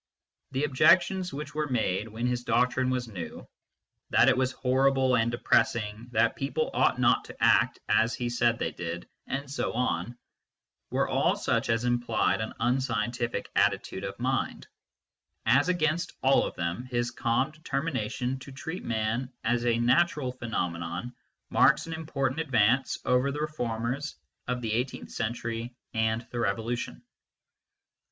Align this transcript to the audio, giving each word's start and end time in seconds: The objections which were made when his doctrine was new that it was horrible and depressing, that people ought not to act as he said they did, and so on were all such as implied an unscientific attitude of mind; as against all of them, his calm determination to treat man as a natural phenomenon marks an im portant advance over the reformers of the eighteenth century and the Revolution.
The 0.49 0.63
objections 0.63 1.31
which 1.31 1.53
were 1.53 1.69
made 1.69 2.07
when 2.07 2.25
his 2.25 2.43
doctrine 2.43 2.89
was 2.89 3.07
new 3.07 3.47
that 4.09 4.29
it 4.29 4.35
was 4.35 4.51
horrible 4.51 5.15
and 5.15 5.29
depressing, 5.29 6.07
that 6.09 6.35
people 6.35 6.71
ought 6.73 6.97
not 6.99 7.25
to 7.25 7.35
act 7.39 7.77
as 7.87 8.15
he 8.15 8.27
said 8.27 8.57
they 8.57 8.71
did, 8.71 9.07
and 9.27 9.47
so 9.51 9.73
on 9.73 10.17
were 10.89 11.07
all 11.07 11.35
such 11.35 11.69
as 11.69 11.85
implied 11.85 12.41
an 12.41 12.51
unscientific 12.59 13.51
attitude 13.55 14.03
of 14.03 14.17
mind; 14.17 14.67
as 15.45 15.69
against 15.69 16.13
all 16.23 16.47
of 16.47 16.55
them, 16.55 16.83
his 16.85 17.11
calm 17.11 17.51
determination 17.51 18.39
to 18.39 18.51
treat 18.51 18.83
man 18.83 19.31
as 19.43 19.67
a 19.67 19.77
natural 19.77 20.31
phenomenon 20.31 21.13
marks 21.51 21.85
an 21.85 21.93
im 21.93 22.07
portant 22.07 22.39
advance 22.39 22.97
over 23.05 23.31
the 23.31 23.39
reformers 23.41 24.15
of 24.47 24.61
the 24.63 24.73
eighteenth 24.73 25.11
century 25.11 25.75
and 25.93 26.25
the 26.31 26.39
Revolution. 26.39 27.03